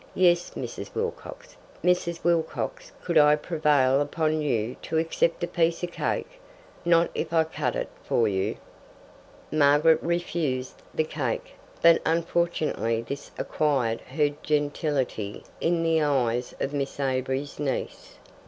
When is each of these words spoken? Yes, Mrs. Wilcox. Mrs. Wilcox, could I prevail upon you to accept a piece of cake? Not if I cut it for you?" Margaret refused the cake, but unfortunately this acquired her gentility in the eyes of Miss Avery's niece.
Yes, 0.15 0.49
Mrs. 0.55 0.95
Wilcox. 0.95 1.55
Mrs. 1.83 2.23
Wilcox, 2.23 2.91
could 3.03 3.19
I 3.19 3.35
prevail 3.35 4.01
upon 4.01 4.41
you 4.41 4.75
to 4.81 4.97
accept 4.97 5.43
a 5.43 5.47
piece 5.47 5.83
of 5.83 5.91
cake? 5.91 6.39
Not 6.83 7.11
if 7.13 7.31
I 7.31 7.43
cut 7.43 7.75
it 7.75 7.87
for 8.03 8.27
you?" 8.27 8.57
Margaret 9.51 10.01
refused 10.01 10.81
the 10.91 11.03
cake, 11.03 11.53
but 11.83 12.01
unfortunately 12.03 13.03
this 13.03 13.29
acquired 13.37 14.01
her 14.01 14.29
gentility 14.41 15.43
in 15.59 15.83
the 15.83 16.01
eyes 16.01 16.55
of 16.59 16.73
Miss 16.73 16.99
Avery's 16.99 17.59
niece. 17.59 18.15